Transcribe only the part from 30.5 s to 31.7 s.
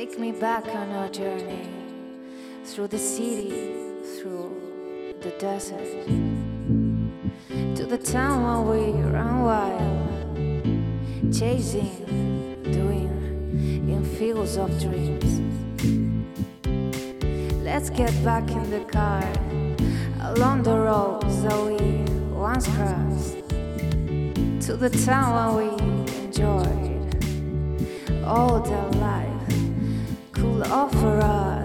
offer us.